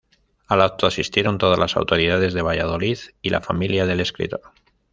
Al 0.47 0.63
acto 0.63 0.87
asistieron 0.87 1.37
todas 1.37 1.59
las 1.59 1.77
autoridades 1.77 2.33
de 2.33 2.41
Valladolid 2.41 2.97
y 3.21 3.29
la 3.29 3.39
familia 3.39 3.85
del 3.85 3.99
escritor. 3.99 4.41